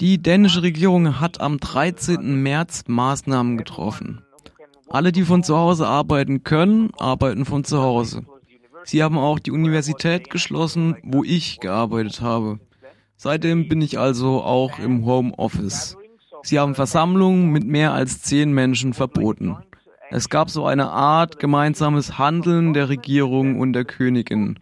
die 0.00 0.22
dänische 0.22 0.62
Regierung 0.62 1.20
hat 1.20 1.40
am 1.40 1.58
13. 1.58 2.42
März 2.42 2.84
Maßnahmen 2.86 3.58
getroffen. 3.58 4.24
Alle, 4.88 5.12
die 5.12 5.22
von 5.22 5.42
zu 5.42 5.56
Hause 5.56 5.86
arbeiten 5.86 6.44
können, 6.44 6.90
arbeiten 6.98 7.44
von 7.44 7.64
zu 7.64 7.82
Hause. 7.82 8.24
Sie 8.84 9.02
haben 9.02 9.18
auch 9.18 9.38
die 9.38 9.50
Universität 9.50 10.28
geschlossen, 10.30 10.96
wo 11.02 11.24
ich 11.24 11.60
gearbeitet 11.60 12.20
habe. 12.20 12.58
Seitdem 13.16 13.68
bin 13.68 13.80
ich 13.80 13.98
also 13.98 14.42
auch 14.42 14.78
im 14.78 15.06
Homeoffice. 15.06 15.96
Sie 16.42 16.58
haben 16.58 16.74
Versammlungen 16.74 17.50
mit 17.50 17.64
mehr 17.64 17.92
als 17.92 18.22
zehn 18.22 18.52
Menschen 18.52 18.94
verboten. 18.94 19.56
Es 20.10 20.28
gab 20.28 20.50
so 20.50 20.66
eine 20.66 20.90
Art 20.90 21.38
gemeinsames 21.38 22.18
Handeln 22.18 22.74
der 22.74 22.88
Regierung 22.88 23.60
und 23.60 23.72
der 23.72 23.84
Königin. 23.84 24.58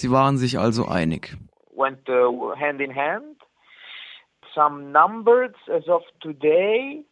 Sie 0.00 0.10
waren 0.10 0.36
sich 0.38 0.58
also 0.58 0.86
einig. 0.86 1.36
Went 1.76 2.08
uh, 2.08 2.54
hand 2.56 2.80
in 2.80 2.94
hand. 2.94 3.36
Some 4.54 4.90
numbers 4.90 5.52
as 5.68 5.86
of 5.88 6.02
today 6.20 7.04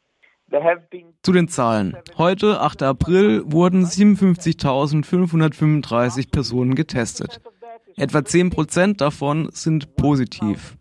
zu 1.22 1.32
den 1.32 1.48
Zahlen. 1.48 1.94
Heute, 2.16 2.62
8. 2.62 2.82
April, 2.82 3.42
wurden 3.44 3.84
57.535 3.84 6.30
Personen 6.30 6.74
getestet. 6.74 7.42
Etwa 7.98 8.24
10 8.24 8.48
Prozent 8.48 9.02
davon 9.02 9.50
sind 9.52 9.94
positiv. 9.96 10.78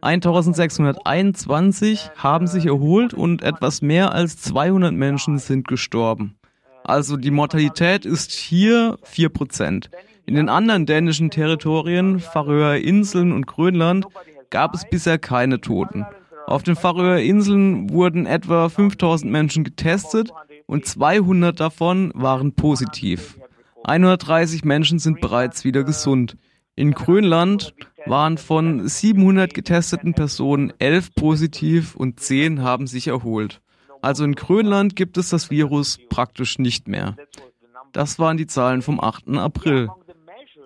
1621 0.00 2.10
haben 2.16 2.46
sich 2.46 2.66
erholt 2.66 3.12
und 3.12 3.42
etwas 3.42 3.82
mehr 3.82 4.12
als 4.12 4.40
200 4.42 4.94
Menschen 4.94 5.38
sind 5.38 5.66
gestorben. 5.66 6.38
Also 6.84 7.16
die 7.16 7.32
Mortalität 7.32 8.06
ist 8.06 8.30
hier 8.30 8.96
4 9.02 9.30
Prozent. 9.30 9.90
In 10.30 10.36
den 10.36 10.48
anderen 10.48 10.86
dänischen 10.86 11.30
Territorien, 11.30 12.20
Färöer 12.20 12.76
Inseln 12.76 13.32
und 13.32 13.48
Grönland, 13.48 14.06
gab 14.48 14.76
es 14.76 14.88
bisher 14.88 15.18
keine 15.18 15.60
Toten. 15.60 16.06
Auf 16.46 16.62
den 16.62 16.76
Färöer 16.76 17.18
Inseln 17.18 17.90
wurden 17.90 18.26
etwa 18.26 18.68
5000 18.68 19.28
Menschen 19.28 19.64
getestet 19.64 20.30
und 20.66 20.86
200 20.86 21.58
davon 21.58 22.12
waren 22.14 22.52
positiv. 22.52 23.40
130 23.82 24.64
Menschen 24.64 25.00
sind 25.00 25.20
bereits 25.20 25.64
wieder 25.64 25.82
gesund. 25.82 26.36
In 26.76 26.92
Grönland 26.92 27.74
waren 28.06 28.38
von 28.38 28.86
700 28.86 29.52
getesteten 29.52 30.14
Personen 30.14 30.72
11 30.78 31.12
positiv 31.16 31.96
und 31.96 32.20
10 32.20 32.62
haben 32.62 32.86
sich 32.86 33.08
erholt. 33.08 33.60
Also 34.00 34.22
in 34.22 34.36
Grönland 34.36 34.94
gibt 34.94 35.16
es 35.16 35.30
das 35.30 35.50
Virus 35.50 35.98
praktisch 36.08 36.60
nicht 36.60 36.86
mehr. 36.86 37.16
Das 37.92 38.20
waren 38.20 38.36
die 38.36 38.46
Zahlen 38.46 38.82
vom 38.82 39.00
8. 39.00 39.30
April. 39.30 39.88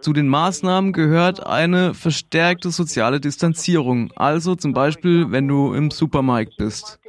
Zu 0.05 0.13
den 0.13 0.29
Maßnahmen 0.29 0.93
gehört 0.93 1.47
eine 1.47 1.95
verstärkte 1.95 2.71
soziale 2.71 3.21
Distanzierung, 3.21 4.13
also 4.17 4.55
zum 4.55 4.75
Beispiel, 4.75 5.31
wenn 5.31 5.49
du 5.49 5.73
im 5.73 5.91
Supermarkt 5.91 6.59
bist. 6.59 7.01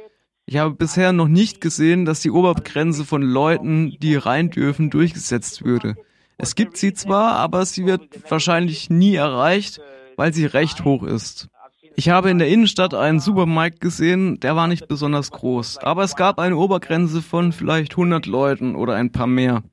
Ich 0.46 0.56
habe 0.56 0.74
bisher 0.74 1.12
noch 1.12 1.28
nicht 1.28 1.60
gesehen, 1.60 2.06
dass 2.06 2.20
die 2.20 2.30
Obergrenze 2.30 3.04
von 3.04 3.20
Leuten, 3.20 3.98
die 4.00 4.16
rein 4.16 4.48
dürfen, 4.48 4.88
durchgesetzt 4.88 5.62
würde. 5.62 5.96
Es 6.38 6.54
gibt 6.54 6.78
sie 6.78 6.94
zwar, 6.94 7.32
aber 7.32 7.66
sie 7.66 7.84
wird 7.84 8.02
wahrscheinlich 8.30 8.88
nie 8.88 9.16
erreicht, 9.16 9.78
weil 10.16 10.32
sie 10.32 10.46
recht 10.46 10.86
hoch 10.86 11.02
ist. 11.02 11.48
Ich 11.96 12.08
habe 12.08 12.30
in 12.30 12.38
der 12.38 12.48
Innenstadt 12.48 12.94
einen 12.94 13.20
Supermarkt 13.20 13.82
gesehen, 13.82 14.40
der 14.40 14.56
war 14.56 14.68
nicht 14.68 14.88
besonders 14.88 15.30
groß, 15.32 15.76
aber 15.82 16.02
es 16.02 16.16
gab 16.16 16.38
eine 16.38 16.56
Obergrenze 16.56 17.20
von 17.20 17.52
vielleicht 17.52 17.92
100 17.92 18.24
Leuten 18.24 18.74
oder 18.74 18.94
ein 18.94 19.12
paar 19.12 19.26
mehr. 19.26 19.64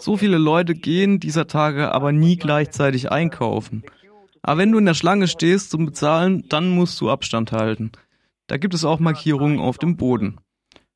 So 0.00 0.16
viele 0.16 0.38
Leute 0.38 0.74
gehen 0.74 1.18
dieser 1.18 1.48
Tage 1.48 1.92
aber 1.92 2.12
nie 2.12 2.36
gleichzeitig 2.36 3.10
einkaufen. 3.10 3.82
Aber 4.42 4.58
wenn 4.58 4.70
du 4.70 4.78
in 4.78 4.86
der 4.86 4.94
Schlange 4.94 5.26
stehst 5.26 5.70
zum 5.70 5.86
Bezahlen, 5.86 6.48
dann 6.48 6.70
musst 6.70 7.00
du 7.00 7.10
Abstand 7.10 7.50
halten. 7.50 7.90
Da 8.46 8.58
gibt 8.58 8.74
es 8.74 8.84
auch 8.84 9.00
Markierungen 9.00 9.58
auf 9.58 9.76
dem 9.76 9.96
Boden. 9.96 10.38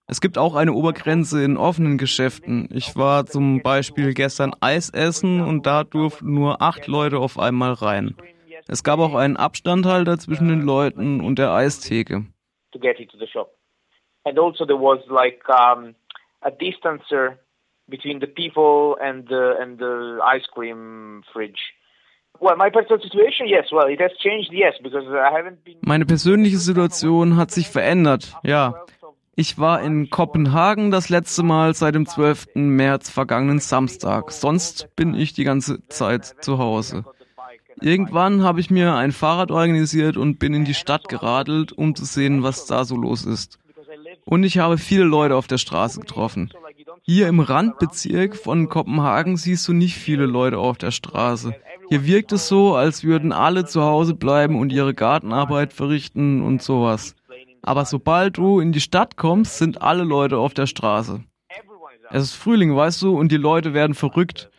Es 0.07 0.21
gibt 0.21 0.39
auch 0.39 0.55
eine 0.55 0.73
Obergrenze 0.73 1.43
in 1.43 1.57
offenen 1.57 1.99
Geschäften. 1.99 2.69
Ich 2.73 2.95
war 2.95 3.27
zum 3.27 3.63
Beispiel 3.63 4.15
gestern 4.15 4.55
Eis 4.61 4.89
essen 4.91 5.41
und 5.41 5.67
da 5.67 5.83
durften 5.83 6.33
nur 6.33 6.63
acht 6.63 6.87
Leute 6.87 7.19
auf 7.19 7.39
einmal 7.41 7.73
rein. 7.73 8.15
Es 8.69 8.85
gab 8.85 9.01
auch 9.01 9.15
einen 9.15 9.37
Abstandhalter 9.37 10.19
zwischen 10.19 10.49
den 10.49 10.63
Leuten 10.63 11.21
und 11.21 11.41
der 11.41 11.51
Eistheke. 11.53 12.27
And 14.25 14.39
also 14.39 14.65
there 14.65 14.79
was 14.79 15.05
like 15.09 15.43
um, 15.49 15.97
a 16.43 16.51
distancer 16.51 17.39
between 17.89 18.21
the 18.21 18.27
people 18.27 18.97
and 19.01 19.29
the 19.29 19.57
and 19.61 19.79
the 19.79 20.19
ice 20.25 20.47
cream 20.53 21.23
fridge. 21.33 21.75
Well, 22.41 22.57
my 22.57 22.71
personal 22.71 23.01
situation, 23.01 23.47
yes. 23.47 23.71
Well, 23.71 23.87
it 23.89 24.01
has 24.01 24.13
changed, 24.19 24.53
yes, 24.53 24.75
because 24.83 25.07
I 25.07 25.31
haven't 25.33 25.65
been. 25.65 25.79
Meine 25.83 26.07
persönliche 26.07 26.59
Situation 26.59 27.37
hat 27.37 27.51
sich 27.51 27.69
verändert. 27.69 28.35
Ja. 28.43 28.85
Ich 29.35 29.59
war 29.59 29.81
in 29.81 30.11
Kopenhagen 30.11 30.91
das 30.91 31.09
letzte 31.09 31.43
Mal 31.43 31.75
seit 31.75 31.95
dem 31.95 32.07
12. 32.07 32.49
März 32.55 33.09
vergangenen 33.09 33.61
Samstag. 33.61 34.31
Sonst 34.31 34.95
bin 34.95 35.15
ich 35.15 35.33
die 35.33 35.45
ganze 35.45 35.87
Zeit 35.89 36.27
zu 36.41 36.59
Hause. 36.59 37.05
Irgendwann 37.81 38.43
habe 38.43 38.61
ich 38.61 38.71
mir 38.71 38.95
ein 38.95 39.13
Fahrrad 39.13 39.51
organisiert 39.51 40.17
und 40.17 40.39
bin 40.39 40.53
in 40.53 40.65
die 40.65 40.75
Stadt 40.75 41.09
geradelt, 41.09 41.73
um 41.73 41.95
zu 41.95 42.05
sehen, 42.05 42.43
was 42.43 42.67
da 42.67 42.85
so 42.85 42.97
los 42.97 43.25
ist. 43.25 43.59
Und 44.25 44.45
ich 44.45 44.59
habe 44.59 44.79
viele 44.79 45.05
Leute 45.05 45.35
auf 45.35 45.47
der 45.47 45.59
Straße 45.59 46.01
getroffen. 46.01 46.53
Hier 47.05 47.27
im 47.27 47.41
Randbezirk 47.41 48.37
von 48.37 48.69
Kopenhagen 48.69 49.37
siehst 49.37 49.67
du 49.67 49.73
nicht 49.73 49.97
viele 49.97 50.25
Leute 50.25 50.59
auf 50.59 50.79
der 50.79 50.93
Straße. 50.93 51.53
Hier 51.89 52.07
wirkt 52.07 52.31
es 52.31 52.47
so, 52.47 52.77
als 52.77 53.03
würden 53.03 53.33
alle 53.33 53.65
zu 53.65 53.83
Hause 53.83 54.15
bleiben 54.15 54.57
und 54.57 54.73
ihre 54.73 54.95
Gartenarbeit 54.95 55.73
verrichten 55.73 56.43
und 56.43 56.63
sowas. 56.63 57.17
Aber 57.61 57.87
sobald 57.87 58.39
du 58.39 58.61
in 58.61 58.71
die 58.71 58.81
Stadt 58.81 59.17
kommst, 59.17 59.59
sind 59.59 59.83
alle 59.83 60.05
Leute 60.05 60.39
auf 60.39 60.55
der 60.55 60.67
Straße. 60.67 61.25
Es 62.11 62.23
ist 62.23 62.35
Frühling, 62.35 62.77
weißt 62.77 63.03
du, 63.03 63.19
und 63.19 63.33
die 63.33 63.37
Leute 63.37 63.75
werden 63.75 63.95
verrückt. 63.95 64.51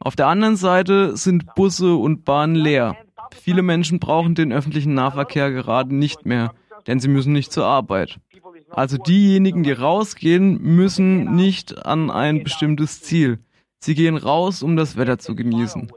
Auf 0.00 0.16
der 0.16 0.26
anderen 0.26 0.56
Seite 0.56 1.16
sind 1.16 1.54
Busse 1.54 1.94
und 1.94 2.24
Bahnen 2.24 2.56
leer. 2.56 2.96
Viele 3.32 3.62
Menschen 3.62 4.00
brauchen 4.00 4.34
den 4.34 4.52
öffentlichen 4.52 4.94
Nahverkehr 4.94 5.52
gerade 5.52 5.94
nicht 5.94 6.26
mehr, 6.26 6.52
denn 6.88 6.98
sie 6.98 7.08
müssen 7.08 7.32
nicht 7.32 7.52
zur 7.52 7.66
Arbeit. 7.66 8.18
Also 8.76 8.98
diejenigen, 8.98 9.62
die 9.62 9.72
rausgehen, 9.72 10.60
müssen 10.62 11.34
nicht 11.34 11.86
an 11.86 12.10
ein 12.10 12.44
bestimmtes 12.44 13.00
Ziel. 13.00 13.38
Sie 13.78 13.94
gehen 13.94 14.18
raus, 14.18 14.62
um 14.62 14.76
das 14.76 14.98
Wetter 14.98 15.18
zu 15.18 15.34
genießen. 15.34 15.90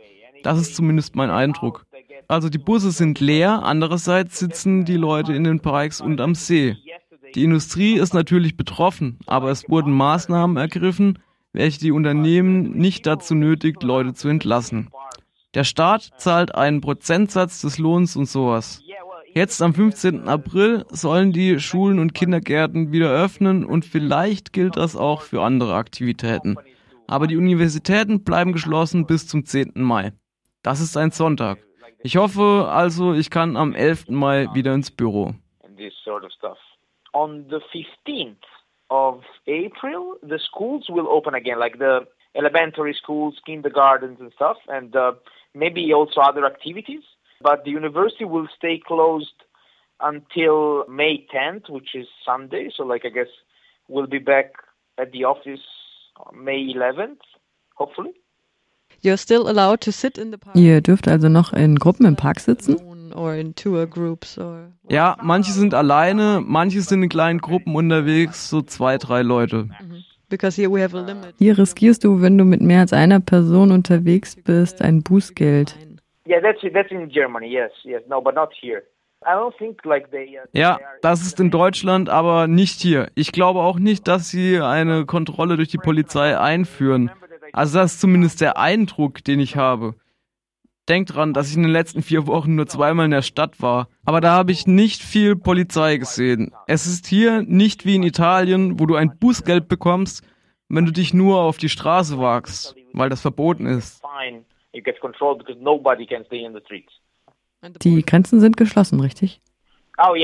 Das 0.44 0.57
ist 0.62 0.78
zumindest 0.78 1.13
mein 1.13 1.29
Eindruck. 1.29 1.85
Also 2.29 2.47
die 2.47 2.57
Busse 2.57 2.91
sind 2.91 3.19
leer, 3.19 3.63
andererseits 3.63 4.39
sitzen 4.39 4.85
die 4.85 4.95
Leute 4.95 5.34
in 5.34 5.44
den 5.44 5.59
Parks 5.59 6.00
und 6.00 6.22
am 6.22 6.35
See. 6.35 6.78
Die 7.35 7.44
Industrie 7.44 7.95
ist 7.95 8.13
natürlich 8.13 8.56
betroffen, 8.56 9.19
aber 9.28 9.51
es 9.51 9.68
wurden 9.68 9.91
Maßnahmen 9.91 10.56
ergriffen, 10.56 11.19
welche 11.51 11.79
die 11.79 11.91
Unternehmen 11.91 12.78
nicht 12.78 13.06
dazu 13.06 13.35
nötigt, 13.35 13.84
Leute 13.84 14.13
zu 14.13 14.29
entlassen. 14.29 14.89
Der 15.53 15.66
Staat 15.66 16.12
zahlt 16.18 16.56
einen 16.56 16.79
Prozentsatz 16.79 17.59
des 17.59 17.78
Lohns 17.78 18.16
und 18.16 18.28
sowas. 18.28 18.81
Jetzt 19.34 19.62
am 19.62 19.73
15. 19.73 20.28
April 20.28 20.85
sollen 20.90 21.31
die 21.31 21.59
Schulen 21.59 22.00
und 22.00 22.13
Kindergärten 22.13 22.91
wieder 22.91 23.09
öffnen 23.09 23.63
und 23.66 23.85
vielleicht 23.85 24.53
gilt 24.53 24.78
das 24.78 24.95
auch 24.95 25.22
für 25.22 25.41
andere 25.41 25.75
Aktivitäten. 25.75 26.57
Aber 27.07 27.28
die 27.28 27.38
Universitäten 27.38 28.23
bleiben 28.23 28.53
geschlossen 28.53 29.06
bis 29.06 29.28
zum 29.28 29.45
10. 29.45 29.73
Mai. 29.75 30.13
Das 30.63 30.81
ist 30.81 30.97
ein 30.97 31.12
Sonntag. 31.12 31.59
Ich 32.01 32.18
hoffe 32.18 32.68
also, 32.69 33.13
ich 33.13 33.29
kann 33.29 33.57
am 33.57 33.73
11. 33.73 34.09
Mai 34.09 34.47
wieder 34.53 34.73
ins 34.73 34.91
Büro. 34.91 35.34
On 37.13 37.45
the 37.50 37.57
15th 37.73 38.35
of 38.89 39.23
April, 39.47 40.18
the 40.22 40.38
schools 40.38 40.88
will 40.89 41.07
open 41.07 41.34
again, 41.34 41.57
like 41.57 41.78
the 41.79 42.06
elementary 42.35 42.94
schools, 42.94 43.35
kindergartens 43.45 44.19
and 44.22 44.31
stuff, 44.34 44.57
and 44.68 44.95
uh, 44.95 45.13
maybe 45.53 45.91
also 45.94 46.22
other 46.22 46.45
activities. 46.45 47.03
But 47.41 47.63
the 47.63 47.72
university 47.72 48.25
will 48.25 48.47
stay 48.57 48.81
closed 48.86 49.33
until 50.01 50.86
May 50.88 51.25
10th, 51.33 51.69
which 51.69 51.95
is 51.95 52.07
Sunday. 52.25 52.69
So, 52.75 52.83
like, 52.83 53.06
I 53.06 53.09
guess 53.09 53.27
we'll 53.88 54.07
be 54.07 54.19
back 54.19 54.53
at 54.97 55.12
the 55.12 55.25
office 55.25 55.62
May 56.33 56.74
11th, 56.74 57.21
hopefully. 57.75 58.13
You're 59.01 59.18
still 59.18 59.50
allowed 59.50 59.81
to 59.81 59.91
sit 59.91 60.18
in 60.18 60.31
the 60.31 60.38
park. 60.38 60.56
Ihr 60.56 60.81
dürft 60.81 61.07
also 61.07 61.30
noch 61.30 61.53
in 61.53 61.75
Gruppen 61.77 62.06
im 62.06 62.15
Park 62.15 62.39
sitzen? 62.39 62.77
Or 63.15 63.33
in 63.33 63.56
tour 63.56 63.88
groups 63.88 64.38
or 64.38 64.71
ja, 64.88 65.18
manche 65.24 65.51
sind 65.51 65.74
alleine, 65.74 66.44
manche 66.45 66.81
sind 66.81 67.01
in 67.01 67.09
kleinen 67.09 67.39
Gruppen 67.39 67.75
unterwegs, 67.75 68.50
so 68.50 68.62
zwei, 68.62 68.97
drei 68.97 69.24
Leute. 69.24 69.63
Mhm. 69.63 70.03
Because 70.30 70.62
here 70.62 70.69
we 70.69 70.83
have 70.83 70.95
a 70.95 71.01
limit. 71.01 71.33
Hier 71.39 71.57
riskierst 71.57 72.03
du, 72.03 72.21
wenn 72.21 72.38
du 72.38 72.45
mit 72.45 72.62
mehr 72.62 72.81
als 72.81 72.94
einer 72.94 73.19
Person 73.19 73.71
unterwegs 73.71 74.35
bist, 74.35 74.81
ein 74.81 75.01
Bußgeld. 75.01 75.75
Yeah, 76.30 76.42
that's 76.42 76.62
that's 76.74 76.92
in 76.92 77.10
Germany. 77.10 77.48
Yes, 77.48 77.72
yes. 77.84 78.04
No, 78.08 78.22
but 78.22 78.36
not 78.36 78.54
here. 78.62 78.84
Uh, 79.26 79.52
ja, 80.54 80.80
das 81.02 81.22
ist 81.24 81.42
in 81.42 81.52
Deutschland, 81.52 82.08
aber 82.08 82.48
nicht 82.48 82.80
hier. 82.80 83.12
Ich 83.16 83.34
glaube 83.34 83.60
auch 83.60 83.78
nicht, 83.78 84.08
dass 84.08 84.30
sie 84.30 84.62
eine 84.62 85.06
Kontrolle 85.06 85.58
durch 85.58 85.68
die 85.68 85.78
Polizei 85.78 86.40
einführen. 86.40 87.12
Also 87.52 87.80
das 87.80 87.94
ist 87.94 88.02
zumindest 88.02 88.40
der 88.40 88.58
Eindruck, 88.58 89.22
den 89.26 89.42
ich 89.42 89.58
habe. 89.58 89.96
Denk 90.88 91.08
dran, 91.08 91.34
dass 91.34 91.50
ich 91.50 91.58
in 91.58 91.64
den 91.64 91.72
letzten 91.72 92.02
vier 92.02 92.28
Wochen 92.28 92.56
nur 92.56 92.68
zweimal 92.68 93.06
in 93.06 93.12
der 93.12 93.22
Stadt 93.22 93.62
war. 93.62 93.90
Aber 94.06 94.22
da 94.22 94.31
habe 94.31 94.54
ich 94.54 94.68
nicht 94.68 95.02
viel 95.02 95.36
Polizei 95.36 95.98
gesehen. 95.98 96.54
Es 96.68 96.86
ist 96.86 97.06
hier 97.06 97.42
nicht 97.42 97.86
wie 97.86 97.96
in 97.96 98.04
Italien, 98.04 98.80
wo 98.80 98.86
du 98.86 98.96
ein 98.96 99.18
Bußgeld 99.20 99.68
bekommst, 99.68 100.24
wenn 100.70 100.86
du 100.86 100.94
dich 100.94 101.14
nur 101.14 101.42
auf 101.42 101.58
die 101.58 101.70
Straße 101.70 102.20
wagst, 102.20 102.76
weil 102.94 103.10
das 103.10 103.22
verboten 103.22 103.66
ist. 103.66 104.02
Die 104.74 104.83
Grenzen 108.04 108.39
sind 108.39 108.57
geschlossen, 108.57 109.00
richtig? 109.00 109.42
Oh, 110.01 110.16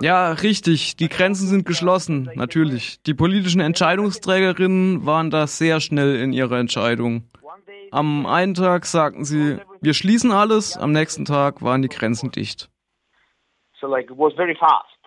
ja, 0.00 0.32
richtig. 0.32 0.96
Die 0.96 1.08
Grenzen 1.08 1.46
sind 1.46 1.66
geschlossen, 1.66 2.30
natürlich. 2.34 3.02
Die 3.02 3.12
politischen 3.12 3.60
Entscheidungsträgerinnen 3.60 5.04
waren 5.04 5.30
da 5.30 5.46
sehr 5.46 5.80
schnell 5.80 6.16
in 6.16 6.32
ihrer 6.32 6.58
Entscheidung. 6.58 7.28
Am 7.90 8.24
einen 8.24 8.54
Tag 8.54 8.86
sagten 8.86 9.24
sie, 9.24 9.58
wir 9.82 9.92
schließen 9.92 10.32
alles, 10.32 10.78
am 10.78 10.92
nächsten 10.92 11.26
Tag 11.26 11.60
waren 11.60 11.82
die 11.82 11.88
Grenzen 11.88 12.30
dicht. 12.30 12.70
So 13.78 13.86
like 13.86 14.10
it 14.10 14.16
was 14.16 14.32
very 14.34 14.54
fast. 14.54 15.01